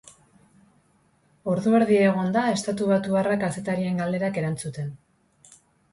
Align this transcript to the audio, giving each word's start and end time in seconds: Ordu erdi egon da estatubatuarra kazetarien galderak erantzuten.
Ordu 1.51 1.75
erdi 1.81 1.99
egon 2.05 2.33
da 2.37 2.45
estatubatuarra 2.53 3.35
kazetarien 3.47 4.01
galderak 4.03 4.41
erantzuten. 4.45 4.91